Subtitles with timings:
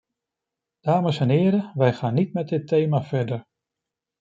[0.79, 3.43] Dames en heren, wij gaan niet met dit thema verder.